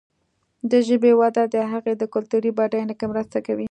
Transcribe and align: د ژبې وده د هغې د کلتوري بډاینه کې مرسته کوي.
د 0.71 0.73
ژبې 0.87 1.11
وده 1.21 1.43
د 1.53 1.55
هغې 1.71 1.93
د 1.97 2.03
کلتوري 2.13 2.51
بډاینه 2.57 2.93
کې 2.99 3.05
مرسته 3.11 3.37
کوي. 3.45 3.59